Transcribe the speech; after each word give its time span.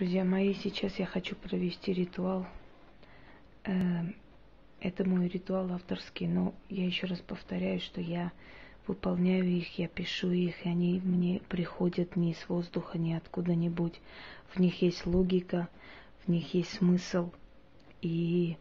Друзья 0.00 0.24
мои, 0.24 0.54
сейчас 0.54 0.98
я 0.98 1.04
хочу 1.04 1.36
провести 1.36 1.92
ритуал. 1.92 2.46
Э, 3.64 4.04
это 4.80 5.06
мой 5.06 5.28
ритуал 5.28 5.70
авторский, 5.72 6.26
но 6.26 6.54
я 6.70 6.86
еще 6.86 7.06
раз 7.06 7.18
повторяю, 7.18 7.80
что 7.80 8.00
я 8.00 8.32
выполняю 8.86 9.44
их, 9.44 9.78
я 9.78 9.88
пишу 9.88 10.30
их, 10.30 10.64
и 10.64 10.70
они 10.70 11.02
мне 11.04 11.42
приходят 11.50 12.16
не 12.16 12.32
из 12.32 12.48
воздуха, 12.48 12.96
ни 12.96 13.12
откуда-нибудь. 13.12 14.00
В 14.54 14.58
них 14.58 14.80
есть 14.80 15.04
логика, 15.04 15.68
в 16.24 16.30
них 16.30 16.54
есть 16.54 16.72
смысл, 16.72 17.30
и 18.00 18.56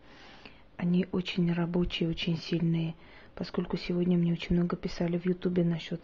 они 0.76 1.08
очень 1.14 1.54
рабочие, 1.54 2.10
очень 2.10 2.38
сильные, 2.38 2.96
поскольку 3.36 3.78
сегодня 3.78 4.18
мне 4.18 4.34
очень 4.34 4.58
много 4.58 4.76
писали 4.76 5.18
в 5.18 5.26
Ютубе 5.26 5.64
насчет 5.64 6.02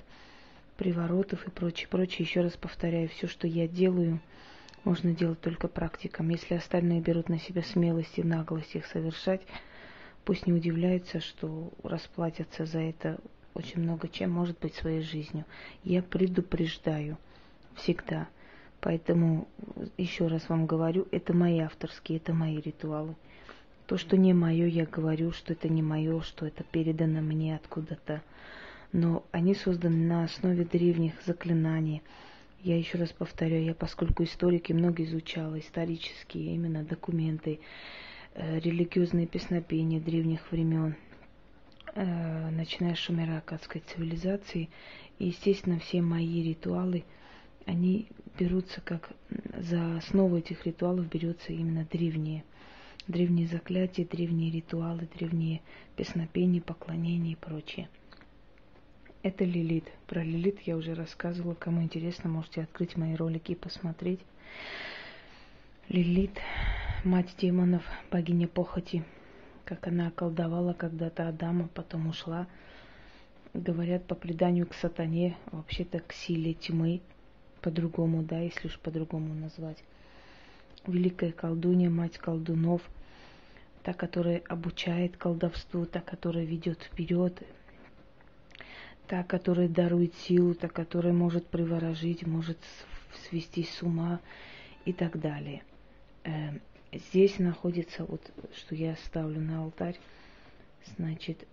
приворотов 0.78 1.46
и 1.46 1.52
прочее, 1.52 1.90
прочее. 1.90 2.26
Еще 2.26 2.40
раз 2.40 2.54
повторяю, 2.54 3.10
все, 3.10 3.28
что 3.28 3.48
я 3.48 3.68
делаю– 3.68 4.22
можно 4.86 5.12
делать 5.12 5.42
только 5.42 5.68
практикам. 5.68 6.30
Если 6.30 6.54
остальные 6.54 7.02
берут 7.02 7.28
на 7.28 7.40
себя 7.40 7.64
смелость 7.64 8.18
и 8.18 8.24
наглость 8.24 8.76
их 8.76 8.86
совершать, 8.86 9.42
пусть 10.24 10.48
не 10.48 10.54
удивляются, 10.54 11.20
что 11.20 11.74
расплатятся 11.84 12.66
за 12.66 12.80
это 12.80 13.20
очень 13.56 13.82
много 13.82 14.08
чем, 14.08 14.32
может 14.32 14.60
быть, 14.60 14.76
своей 14.76 15.02
жизнью. 15.02 15.46
Я 15.84 16.04
предупреждаю 16.04 17.18
всегда. 17.76 18.28
Поэтому 18.82 19.48
еще 19.98 20.28
раз 20.28 20.48
вам 20.50 20.68
говорю, 20.68 21.08
это 21.12 21.34
мои 21.34 21.60
авторские, 21.60 22.18
это 22.18 22.34
мои 22.34 22.60
ритуалы. 22.60 23.16
То, 23.88 23.98
что 23.98 24.18
не 24.18 24.34
мое, 24.34 24.68
я 24.68 24.86
говорю, 24.86 25.32
что 25.32 25.54
это 25.54 25.70
не 25.70 25.82
мое, 25.82 26.22
что 26.22 26.46
это 26.46 26.64
передано 26.64 27.22
мне 27.22 27.56
откуда-то. 27.56 28.22
Но 28.92 29.24
они 29.32 29.56
созданы 29.56 30.06
на 30.06 30.26
основе 30.26 30.66
древних 30.66 31.14
заклинаний, 31.26 32.04
я 32.66 32.78
еще 32.78 32.98
раз 32.98 33.12
повторяю, 33.12 33.64
я 33.64 33.76
поскольку 33.76 34.24
историки 34.24 34.74
много 34.74 35.04
изучала, 35.04 35.60
исторические 35.60 36.56
именно 36.56 36.84
документы, 36.84 37.60
э, 38.34 38.60
религиозные 38.60 39.28
песнопения 39.28 40.00
древних 40.00 40.52
времен, 40.52 40.96
э, 41.94 42.50
начиная 42.50 42.96
с 42.96 42.98
шумеро-акадской 42.98 43.84
цивилизации, 43.86 44.70
и, 45.20 45.28
естественно, 45.28 45.78
все 45.78 46.02
мои 46.02 46.42
ритуалы, 46.42 47.04
они 47.68 48.08
берутся 48.40 48.82
как 48.82 49.12
за 49.56 49.98
основу 49.98 50.38
этих 50.38 50.66
ритуалов 50.66 51.08
берется 51.08 51.54
именно 51.54 51.86
древние, 51.86 52.44
древние 53.08 53.48
заклятия, 53.48 54.06
древние 54.06 54.50
ритуалы, 54.50 55.08
древние 55.16 55.62
песнопения, 55.96 56.62
поклонения 56.62 57.34
и 57.34 57.36
прочее. 57.36 57.90
Это 59.26 59.44
Лилит. 59.44 59.86
Про 60.06 60.24
Лилит 60.24 60.60
я 60.68 60.78
уже 60.78 60.94
рассказывала. 60.94 61.56
Кому 61.56 61.82
интересно, 61.82 62.30
можете 62.30 62.62
открыть 62.62 62.96
мои 62.96 63.16
ролики 63.16 63.54
и 63.54 63.56
посмотреть. 63.56 64.20
Лилит, 65.90 66.38
мать 67.04 67.34
демонов, 67.40 67.84
богиня 68.12 68.48
похоти. 68.48 69.04
Как 69.64 69.88
она 69.88 70.10
околдовала 70.10 70.74
когда-то 70.74 71.28
Адама, 71.28 71.70
потом 71.74 72.08
ушла. 72.08 72.46
Говорят 73.56 74.06
по 74.06 74.14
преданию 74.14 74.68
к 74.68 74.76
сатане, 74.76 75.36
вообще-то 75.52 76.02
к 76.02 76.14
силе 76.14 76.54
тьмы, 76.54 77.02
по-другому, 77.62 78.22
да, 78.22 78.42
если 78.42 78.68
уж 78.68 78.78
по-другому 78.78 79.34
назвать. 79.34 79.84
Великая 80.86 81.32
колдунья, 81.32 81.90
мать 81.90 82.20
колдунов, 82.20 82.84
та, 83.82 83.94
которая 83.94 84.44
обучает 84.48 85.18
колдовству, 85.18 85.88
та, 85.88 86.02
которая 86.02 86.46
ведет 86.46 86.84
вперед, 86.84 87.42
та, 89.08 89.24
которая 89.24 89.68
дарует 89.68 90.16
силу, 90.16 90.54
та, 90.56 90.68
которая 90.68 91.14
может 91.14 91.46
приворожить, 91.48 92.26
может 92.26 92.58
свести 93.28 93.64
с 93.64 93.82
ума 93.82 94.20
и 94.86 94.94
так 94.94 95.20
далее. 95.20 95.64
Эм, 96.24 96.62
здесь 96.92 97.40
находится, 97.40 98.06
вот 98.06 98.22
что 98.56 98.76
я 98.76 98.96
ставлю 98.96 99.40
на 99.42 99.64
алтарь, 99.64 100.00
значит, 100.98 101.48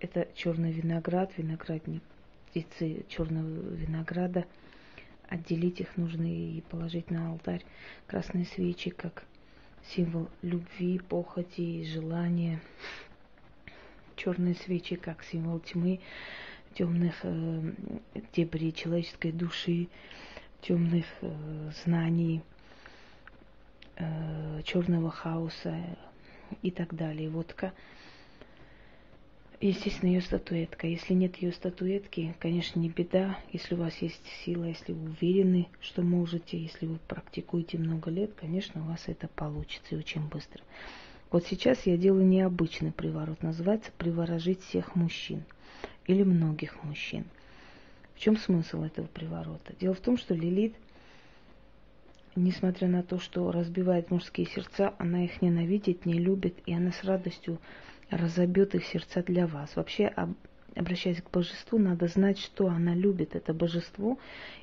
это 0.00 0.28
черный 0.34 0.72
виноград, 0.72 1.32
виноградник, 1.36 2.02
птицы 2.50 3.04
черного 3.08 3.48
винограда. 3.74 4.44
Отделить 5.28 5.80
их 5.80 5.96
нужно 5.96 6.22
и 6.22 6.60
положить 6.60 7.10
на 7.10 7.30
алтарь 7.30 7.64
красные 8.06 8.44
свечи, 8.44 8.90
как 8.90 9.24
символ 9.94 10.28
любви, 10.42 10.98
похоти, 10.98 11.84
желания. 11.84 12.60
Черные 14.14 14.54
свечи, 14.54 14.96
как 14.96 15.22
символ 15.24 15.60
тьмы, 15.60 16.00
темных 16.76 17.14
э, 17.22 17.72
дебри 18.34 18.70
человеческой 18.70 19.32
души, 19.32 19.88
темных 20.60 21.06
э, 21.22 21.70
знаний, 21.84 22.42
э, 23.96 24.62
черного 24.62 25.10
хаоса 25.10 25.74
и 26.62 26.70
так 26.70 26.94
далее. 26.94 27.30
Водка. 27.30 27.72
Естественно, 29.58 30.10
ее 30.10 30.20
статуэтка. 30.20 30.86
Если 30.86 31.14
нет 31.14 31.36
ее 31.36 31.50
статуэтки, 31.50 32.36
конечно, 32.40 32.78
не 32.78 32.90
беда. 32.90 33.38
Если 33.52 33.74
у 33.74 33.78
вас 33.78 33.96
есть 34.02 34.20
сила, 34.44 34.64
если 34.64 34.92
вы 34.92 35.10
уверены, 35.10 35.68
что 35.80 36.02
можете, 36.02 36.58
если 36.58 36.84
вы 36.84 36.98
практикуете 37.08 37.78
много 37.78 38.10
лет, 38.10 38.34
конечно, 38.38 38.82
у 38.82 38.88
вас 38.88 39.04
это 39.06 39.28
получится 39.28 39.94
и 39.94 39.98
очень 39.98 40.28
быстро. 40.28 40.62
Вот 41.30 41.46
сейчас 41.46 41.86
я 41.86 41.96
делаю 41.96 42.26
необычный 42.26 42.92
приворот. 42.92 43.42
Называется 43.42 43.90
«Приворожить 43.96 44.62
всех 44.62 44.94
мужчин» 44.94 45.42
или 46.06 46.22
многих 46.22 46.82
мужчин. 46.84 47.24
В 48.14 48.20
чем 48.20 48.36
смысл 48.36 48.82
этого 48.82 49.06
приворота? 49.06 49.74
Дело 49.78 49.94
в 49.94 50.00
том, 50.00 50.16
что 50.16 50.34
Лилит, 50.34 50.74
несмотря 52.34 52.88
на 52.88 53.02
то, 53.02 53.18
что 53.18 53.50
разбивает 53.52 54.10
мужские 54.10 54.46
сердца, 54.46 54.94
она 54.98 55.24
их 55.24 55.42
ненавидит, 55.42 56.06
не 56.06 56.14
любит, 56.14 56.56
и 56.66 56.72
она 56.72 56.92
с 56.92 57.04
радостью 57.04 57.58
разобьет 58.10 58.74
их 58.74 58.86
сердца 58.86 59.22
для 59.22 59.46
вас. 59.46 59.74
Вообще, 59.76 60.12
обращаясь 60.74 61.20
к 61.20 61.30
божеству, 61.30 61.78
надо 61.78 62.06
знать, 62.08 62.38
что 62.38 62.68
она 62.68 62.94
любит, 62.94 63.34
это 63.34 63.52
божество, 63.52 64.18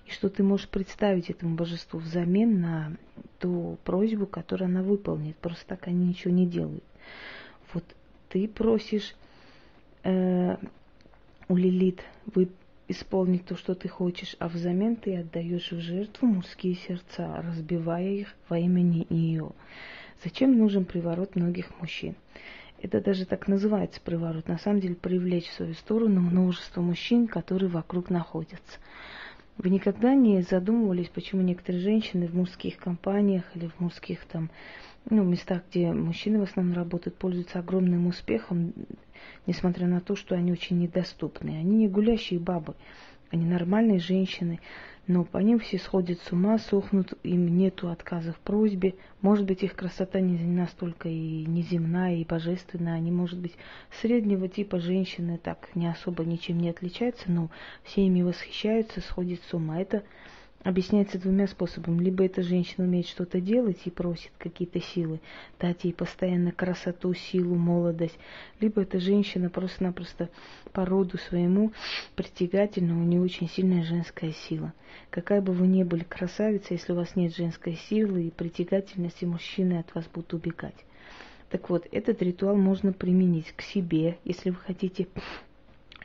и 0.07 0.11
что 0.11 0.29
ты 0.29 0.43
можешь 0.43 0.69
представить 0.69 1.29
этому 1.29 1.55
божеству 1.55 1.99
взамен 1.99 2.61
на 2.61 2.97
ту 3.39 3.77
просьбу, 3.83 4.25
которую 4.25 4.67
она 4.67 4.81
выполнит. 4.81 5.35
Просто 5.37 5.65
так 5.67 5.87
они 5.87 6.07
ничего 6.07 6.33
не 6.33 6.47
делают. 6.47 6.83
Вот 7.73 7.83
ты 8.29 8.47
просишь 8.47 9.15
э, 10.03 10.57
у 11.47 11.55
Лилит 11.55 12.01
вы 12.25 12.49
исполнить 12.87 13.45
то, 13.45 13.55
что 13.55 13.75
ты 13.75 13.87
хочешь, 13.87 14.35
а 14.39 14.47
взамен 14.47 14.95
ты 14.95 15.17
отдаешь 15.17 15.71
в 15.71 15.79
жертву 15.79 16.27
мужские 16.27 16.75
сердца, 16.75 17.41
разбивая 17.41 18.09
их 18.09 18.35
во 18.49 18.57
имя 18.57 18.81
нее. 18.81 19.51
Зачем 20.23 20.57
нужен 20.57 20.85
приворот 20.85 21.35
многих 21.35 21.79
мужчин? 21.79 22.15
Это 22.81 23.01
даже 23.01 23.25
так 23.25 23.47
называется 23.47 24.01
приворот. 24.01 24.47
На 24.47 24.57
самом 24.57 24.81
деле 24.81 24.95
привлечь 24.95 25.47
в 25.47 25.53
свою 25.53 25.73
сторону 25.73 26.19
множество 26.19 26.81
мужчин, 26.81 27.27
которые 27.27 27.69
вокруг 27.69 28.09
находятся. 28.09 28.79
Вы 29.57 29.69
никогда 29.69 30.15
не 30.15 30.41
задумывались, 30.41 31.09
почему 31.09 31.41
некоторые 31.41 31.81
женщины 31.81 32.27
в 32.27 32.35
мужских 32.35 32.77
компаниях 32.77 33.43
или 33.55 33.67
в 33.67 33.79
мужских 33.79 34.25
там 34.25 34.49
ну, 35.09 35.23
местах, 35.23 35.63
где 35.69 35.91
мужчины 35.91 36.39
в 36.39 36.43
основном 36.43 36.75
работают, 36.75 37.17
пользуются 37.17 37.59
огромным 37.59 38.07
успехом, 38.07 38.73
несмотря 39.45 39.87
на 39.87 39.99
то, 39.99 40.15
что 40.15 40.35
они 40.35 40.51
очень 40.51 40.79
недоступны. 40.79 41.49
Они 41.49 41.77
не 41.77 41.87
гулящие 41.87 42.39
бабы, 42.39 42.75
они 43.29 43.45
нормальные 43.45 43.99
женщины, 43.99 44.59
но 45.05 45.25
по 45.25 45.39
ним 45.39 45.59
все 45.59 45.77
сходят 45.79 46.19
с 46.21 46.31
ума, 46.31 46.57
сохнут, 46.57 47.13
им 47.23 47.57
нету 47.57 47.89
отказа 47.89 48.31
в 48.31 48.39
просьбе. 48.39 48.95
Может 49.21 49.45
быть, 49.45 49.63
их 49.63 49.75
красота 49.75 50.21
не 50.21 50.37
настолько 50.37 51.09
и 51.09 51.45
неземная, 51.45 52.15
и 52.15 52.25
божественная, 52.25 52.93
они, 52.93 53.11
может 53.11 53.39
быть, 53.39 53.55
среднего 54.01 54.47
типа 54.47 54.79
женщины 54.79 55.37
так 55.41 55.69
не 55.75 55.87
особо 55.87 56.23
ничем 56.23 56.59
не 56.59 56.69
отличаются, 56.69 57.29
но 57.29 57.49
все 57.83 58.05
ими 58.05 58.21
восхищаются, 58.21 59.01
сходят 59.01 59.41
с 59.49 59.53
ума. 59.53 59.81
Это 59.81 60.03
объясняется 60.63 61.19
двумя 61.19 61.47
способами. 61.47 62.03
Либо 62.03 62.23
эта 62.23 62.41
женщина 62.41 62.85
умеет 62.85 63.07
что-то 63.07 63.41
делать 63.41 63.79
и 63.85 63.89
просит 63.89 64.31
какие-то 64.37 64.79
силы, 64.79 65.19
дать 65.59 65.83
ей 65.83 65.93
постоянно 65.93 66.51
красоту, 66.51 67.13
силу, 67.13 67.55
молодость. 67.55 68.17
Либо 68.59 68.81
эта 68.81 68.99
женщина 68.99 69.49
просто-напросто 69.49 70.29
по 70.71 70.85
роду 70.85 71.17
своему 71.17 71.73
притягательна, 72.15 72.97
у 72.97 73.03
нее 73.03 73.21
очень 73.21 73.49
сильная 73.49 73.83
женская 73.83 74.31
сила. 74.31 74.73
Какая 75.09 75.41
бы 75.41 75.53
вы 75.53 75.67
ни 75.67 75.83
были 75.83 76.03
красавица, 76.03 76.73
если 76.73 76.93
у 76.93 76.95
вас 76.95 77.15
нет 77.15 77.35
женской 77.35 77.75
силы 77.89 78.23
и 78.23 78.31
притягательности, 78.31 79.25
мужчины 79.25 79.79
от 79.79 79.93
вас 79.93 80.05
будут 80.13 80.33
убегать. 80.33 80.85
Так 81.49 81.69
вот, 81.69 81.87
этот 81.91 82.21
ритуал 82.21 82.55
можно 82.55 82.93
применить 82.93 83.51
к 83.55 83.61
себе, 83.61 84.17
если 84.23 84.49
вы 84.49 84.55
хотите, 84.55 85.07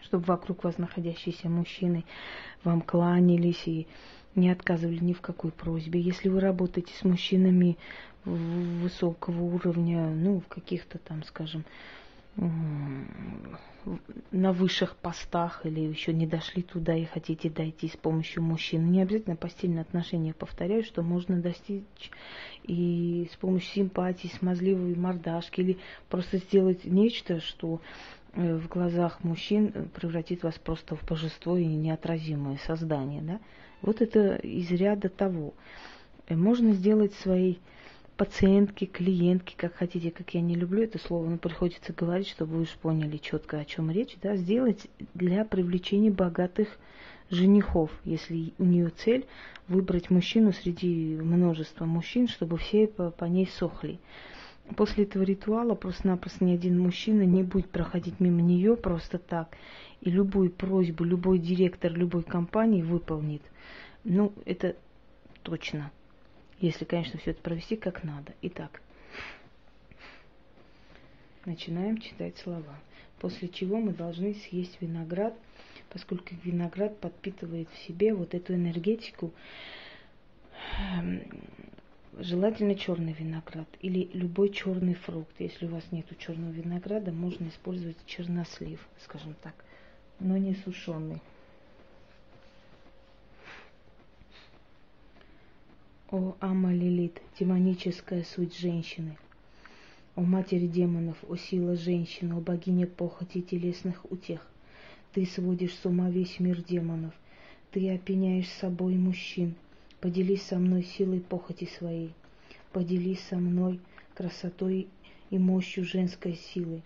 чтобы 0.03 0.25
вокруг 0.25 0.65
вас 0.65 0.77
находящиеся 0.77 1.49
мужчины 1.49 2.05
вам 2.65 2.83
кланялись 2.83 3.67
и 3.67 3.87
не 4.39 4.51
отказывали 4.51 4.99
ни 4.99 5.13
в 5.13 5.21
какой 5.21 5.51
просьбе. 5.51 6.01
Если 6.01 6.29
вы 6.29 6.41
работаете 6.41 6.95
с 6.95 7.05
мужчинами 7.05 7.77
высокого 8.25 9.43
уровня, 9.43 10.09
ну, 10.09 10.41
в 10.41 10.49
каких-то 10.49 10.99
там, 10.99 11.23
скажем, 11.25 11.65
на 14.31 14.53
высших 14.53 14.97
постах 14.97 15.65
или 15.65 15.81
еще 15.81 16.13
не 16.13 16.27
дошли 16.27 16.63
туда 16.63 16.95
и 16.95 17.05
хотите 17.05 17.51
дойти 17.51 17.89
с 17.89 17.97
помощью 17.97 18.43
мужчин. 18.43 18.93
Не 18.93 19.03
обязательно 19.03 19.35
постельные 19.35 19.83
отношения, 19.83 20.35
повторяю, 20.35 20.85
что 20.85 21.03
можно 21.03 21.41
достичь 21.41 22.11
и 22.65 23.29
с 23.33 23.37
помощью 23.37 23.75
симпатии, 23.75 24.29
смазливой 24.29 24.95
мордашки, 24.95 25.61
или 25.63 25.79
просто 26.09 26.39
сделать 26.39 26.85
нечто, 26.85 27.41
что 27.41 27.81
э, 28.35 28.57
в 28.57 28.69
глазах 28.69 29.25
мужчин 29.25 29.89
превратит 29.95 30.45
вас 30.45 30.55
просто 30.59 30.95
в 30.95 31.05
божество 31.05 31.57
и 31.57 31.65
неотразимое 31.65 32.59
создание. 32.59 33.23
Да? 33.23 33.41
Вот 33.83 34.01
это 34.01 34.37
из 34.37 34.71
ряда 34.71 35.09
того. 35.09 35.55
Э, 36.27 36.37
можно 36.37 36.73
сделать 36.73 37.15
своей 37.15 37.61
пациентки, 38.17 38.85
клиентки, 38.85 39.55
как 39.57 39.75
хотите, 39.75 40.11
как 40.11 40.35
я 40.35 40.41
не 40.41 40.57
люблю 40.57 40.83
это 40.83 40.99
слово, 40.99 41.29
но 41.29 41.39
приходится 41.39 41.93
говорить, 41.93 42.29
чтобы 42.29 42.57
вы 42.57 42.63
уж 42.63 42.71
поняли 42.71 43.17
четко, 43.17 43.61
о 43.61 43.65
чем 43.65 43.91
речь, 43.93 44.17
да, 44.21 44.35
сделать 44.37 44.89
для 45.15 45.45
привлечения 45.45 46.11
богатых 46.11 46.69
женихов, 47.31 47.93
если 48.05 48.53
у 48.59 48.65
нее 48.65 48.91
цель 48.91 49.25
выбрать 49.69 50.11
мужчину 50.11 50.53
среди 50.53 51.17
множества 51.17 51.85
мужчин, 51.85 52.27
чтобы 52.27 52.59
все 52.59 52.89
по, 52.89 53.11
по 53.11 53.27
ней 53.27 53.47
сохли. 53.47 54.01
После 54.77 55.05
этого 55.05 55.23
ритуала 55.23 55.75
просто-напросто 55.75 56.45
ни 56.45 56.53
один 56.53 56.79
мужчина 56.79 57.23
не 57.23 57.43
будет 57.43 57.71
проходить 57.71 58.21
мимо 58.21 58.43
нее 58.43 58.77
просто 58.77 59.19
так, 59.19 59.57
и 60.01 60.11
любую 60.11 60.51
просьбу 60.51 61.05
любой 61.05 61.39
директор 61.39 61.93
любой 61.93 62.23
компании 62.23 62.83
выполнит. 62.83 63.43
Ну, 64.05 64.33
это 64.45 64.77
точно. 65.43 65.91
Если, 66.61 66.85
конечно, 66.85 67.19
все 67.19 67.31
это 67.31 67.41
провести 67.41 67.77
как 67.77 68.05
надо. 68.05 68.35
Итак, 68.43 68.83
начинаем 71.45 71.99
читать 71.99 72.37
слова. 72.39 72.79
После 73.21 73.49
чего 73.49 73.79
мы 73.79 73.93
должны 73.93 74.35
съесть 74.35 74.79
виноград, 74.81 75.35
поскольку 75.91 76.35
виноград 76.45 76.99
подпитывает 76.99 77.69
в 77.71 77.79
себе 77.87 78.15
вот 78.15 78.35
эту 78.35 78.55
энергетику. 78.55 79.33
Желательно 82.21 82.75
черный 82.75 83.13
виноград 83.13 83.69
или 83.81 84.11
любой 84.13 84.49
черный 84.49 84.95
фрукт. 84.95 85.31
Если 85.39 85.67
у 85.67 85.69
вас 85.69 85.85
нет 85.93 86.07
черного 86.19 86.51
винограда, 86.51 87.13
можно 87.13 87.47
использовать 87.47 87.97
чернослив, 88.07 88.85
скажем 89.05 89.37
так, 89.41 89.55
но 90.19 90.37
не 90.37 90.57
сушеный. 90.57 91.23
О 96.11 96.35
Амалилит, 96.41 97.23
демоническая 97.39 98.25
суть 98.25 98.59
женщины. 98.59 99.17
О 100.17 100.23
матери 100.23 100.67
демонов, 100.67 101.19
о 101.29 101.37
сила 101.37 101.77
женщины, 101.77 102.35
о 102.35 102.41
богине 102.41 102.89
похоти 102.89 103.43
телесных 103.43 104.11
утех. 104.11 104.45
Ты 105.13 105.25
сводишь 105.25 105.75
с 105.75 105.85
ума 105.87 106.11
весь 106.11 106.41
мир 106.41 106.65
демонов. 106.65 107.15
Ты 107.71 107.95
опьяняешь 107.95 108.49
собой 108.49 108.97
мужчин. 108.97 109.55
Поделись 110.01 110.43
со 110.43 110.59
мной 110.59 110.85
силой 110.85 111.21
похоти 111.21 111.65
своей. 111.65 112.13
Поделись 112.73 113.21
со 113.29 113.37
мной 113.37 113.81
красотой 114.15 114.89
и 115.31 115.39
мощью 115.39 115.85
женской 115.85 116.35
силы. 116.35 116.83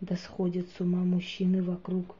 Да 0.00 0.16
сходят 0.16 0.68
с 0.70 0.80
ума 0.80 1.04
мужчины 1.04 1.62
вокруг 1.62 2.16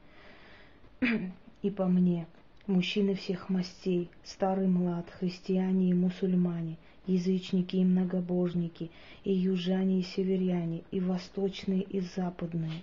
и 1.63 1.71
по 1.71 1.87
мне. 1.87 2.27
Мужчины 2.67 3.15
всех 3.17 3.49
мастей, 3.49 4.09
старый 4.23 4.69
млад, 4.69 5.11
христиане 5.11 5.91
и 5.91 5.95
мусульмане, 5.95 6.77
язычники 7.07 7.77
и 7.77 7.85
многобожники, 7.85 8.91
и 9.25 9.33
южане 9.33 10.01
и 10.01 10.05
северяне, 10.05 10.85
и 10.93 11.01
восточные 11.01 11.83
и 11.83 12.01
западные. 12.01 12.83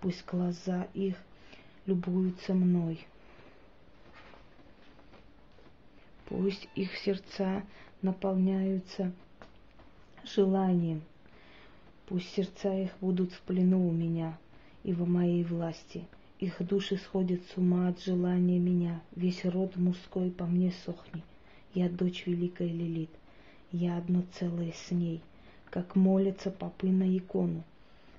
Пусть 0.00 0.24
глаза 0.26 0.88
их 0.94 1.14
любуются 1.86 2.54
мной. 2.54 2.98
Пусть 6.30 6.66
их 6.74 6.96
сердца 6.96 7.62
наполняются 8.00 9.12
желанием. 10.24 11.02
Пусть 12.06 12.30
сердца 12.30 12.74
их 12.74 12.92
будут 13.02 13.32
в 13.32 13.42
плену 13.42 13.86
у 13.86 13.92
меня 13.92 14.38
и 14.82 14.94
в 14.94 15.06
моей 15.06 15.44
власти– 15.44 16.06
их 16.40 16.66
души 16.66 16.96
сходят 16.96 17.42
с 17.52 17.58
ума 17.58 17.88
от 17.88 18.00
желания 18.00 18.58
меня, 18.58 19.02
весь 19.14 19.44
род 19.44 19.76
мужской 19.76 20.30
по 20.30 20.46
мне 20.46 20.72
сохнет. 20.86 21.24
Я 21.74 21.90
дочь 21.90 22.24
великой 22.24 22.68
Лилит, 22.68 23.10
я 23.72 23.98
одно 23.98 24.22
целое 24.38 24.72
с 24.72 24.90
ней. 24.90 25.20
Как 25.68 25.96
молятся 25.96 26.50
попы 26.50 26.88
на 26.88 27.14
икону, 27.14 27.62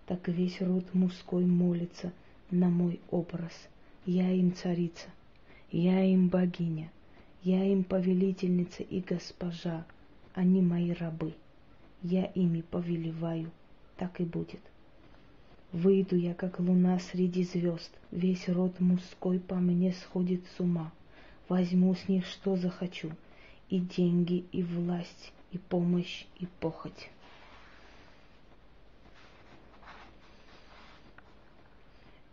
так 0.05 0.27
весь 0.27 0.61
род 0.61 0.85
мужской 0.93 1.45
молится 1.45 2.13
на 2.51 2.69
мой 2.69 2.99
образ. 3.09 3.53
Я 4.05 4.31
им 4.31 4.53
царица, 4.53 5.07
я 5.71 6.03
им 6.03 6.29
богиня, 6.29 6.91
я 7.43 7.65
им 7.65 7.83
повелительница 7.83 8.83
и 8.83 8.99
госпожа, 9.01 9.83
они 10.33 10.61
мои 10.61 10.91
рабы. 10.91 11.33
Я 12.03 12.25
ими 12.25 12.61
повелеваю, 12.61 13.51
так 13.97 14.21
и 14.21 14.23
будет. 14.23 14.61
Выйду 15.71 16.15
я, 16.15 16.33
как 16.33 16.59
луна 16.59 16.99
среди 16.99 17.43
звезд, 17.43 17.91
Весь 18.11 18.49
род 18.49 18.79
мужской 18.81 19.39
по 19.39 19.55
мне 19.55 19.93
сходит 19.93 20.41
с 20.55 20.59
ума. 20.59 20.91
Возьму 21.47 21.95
с 21.95 22.09
них, 22.09 22.25
что 22.25 22.57
захочу, 22.57 23.11
И 23.69 23.79
деньги, 23.79 24.45
и 24.51 24.63
власть, 24.63 25.31
и 25.51 25.57
помощь, 25.57 26.25
и 26.39 26.45
похоть. 26.59 27.09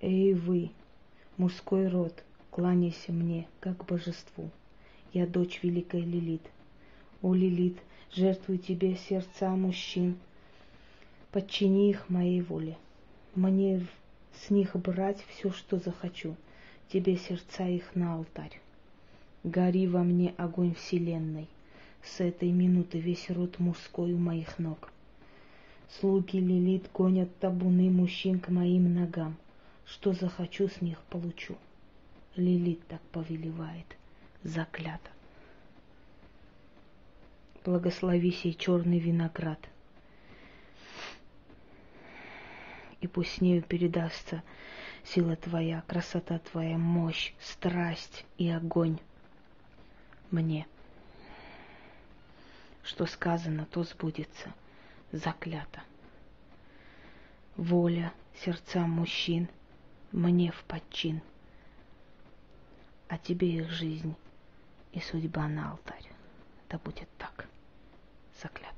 Эй 0.00 0.34
вы, 0.34 0.70
мужской 1.36 1.88
род, 1.88 2.24
кланяйся 2.50 3.12
мне, 3.12 3.46
как 3.60 3.84
божеству. 3.86 4.50
Я 5.12 5.26
дочь 5.26 5.60
великой 5.62 6.00
Лилит. 6.00 6.42
О, 7.22 7.34
Лилит, 7.34 7.78
жертвую 8.14 8.58
тебе 8.58 8.96
сердца 8.96 9.50
мужчин, 9.50 10.16
подчини 11.32 11.90
их 11.90 12.08
моей 12.08 12.40
воле 12.40 12.76
мне 13.38 13.86
с 14.34 14.50
них 14.50 14.74
брать 14.76 15.24
все, 15.28 15.50
что 15.50 15.78
захочу, 15.78 16.36
тебе 16.88 17.16
сердца 17.16 17.66
их 17.66 17.94
на 17.94 18.14
алтарь. 18.14 18.60
Гори 19.44 19.86
во 19.86 20.02
мне 20.02 20.34
огонь 20.36 20.74
вселенной, 20.74 21.46
с 22.02 22.20
этой 22.20 22.50
минуты 22.50 22.98
весь 22.98 23.30
род 23.30 23.58
мужской 23.58 24.12
у 24.12 24.18
моих 24.18 24.58
ног. 24.58 24.90
Слуги 25.88 26.38
Лилит 26.38 26.90
гонят 26.92 27.34
табуны 27.38 27.90
мужчин 27.90 28.40
к 28.40 28.48
моим 28.48 28.94
ногам, 28.94 29.36
что 29.86 30.12
захочу 30.12 30.68
с 30.68 30.80
них 30.82 31.00
получу. 31.04 31.56
Лилит 32.36 32.86
так 32.88 33.00
повелевает, 33.12 33.86
заклято. 34.42 35.10
Благослови 37.64 38.32
сей 38.32 38.54
черный 38.54 38.98
виноград— 38.98 39.58
и 43.00 43.06
пусть 43.06 43.34
с 43.34 43.40
нею 43.40 43.62
передастся 43.62 44.42
сила 45.04 45.36
Твоя, 45.36 45.82
красота 45.86 46.38
Твоя, 46.38 46.78
мощь, 46.78 47.32
страсть 47.40 48.24
и 48.36 48.48
огонь 48.50 48.98
мне. 50.30 50.66
Что 52.82 53.06
сказано, 53.06 53.66
то 53.66 53.84
сбудется, 53.84 54.52
заклято. 55.12 55.82
Воля, 57.56 58.12
сердца 58.42 58.80
мужчин 58.80 59.48
мне 60.12 60.52
в 60.52 60.62
подчин, 60.64 61.20
а 63.08 63.18
тебе 63.18 63.48
их 63.56 63.70
жизнь 63.70 64.16
и 64.92 65.00
судьба 65.00 65.48
на 65.48 65.70
алтарь. 65.72 66.10
Да 66.68 66.78
будет 66.78 67.08
так, 67.18 67.46
заклято. 68.40 68.77